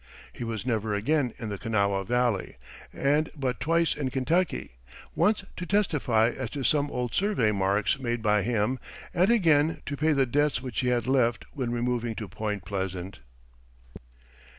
He 0.33 0.43
was 0.43 0.65
never 0.65 0.95
again 0.95 1.31
in 1.37 1.49
the 1.49 1.59
Kanawha 1.59 2.03
Valley, 2.03 2.57
and 2.91 3.29
but 3.35 3.59
twice 3.59 3.95
in 3.95 4.09
Kentucky 4.09 4.79
once 5.13 5.45
to 5.57 5.67
testify 5.67 6.29
as 6.29 6.49
to 6.49 6.63
some 6.63 6.89
old 6.89 7.13
survey 7.13 7.51
marks 7.51 7.99
made 7.99 8.23
by 8.23 8.41
him, 8.41 8.79
and 9.13 9.29
again 9.29 9.83
to 9.85 9.95
pay 9.95 10.13
the 10.13 10.25
debts 10.25 10.59
which 10.59 10.79
he 10.79 10.87
had 10.87 11.05
left 11.05 11.45
when 11.53 11.71
removing 11.71 12.15
to 12.15 12.27
Point 12.27 12.65
Pleasant. 12.65 13.19